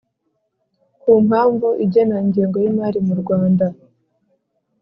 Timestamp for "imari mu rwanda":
2.71-3.67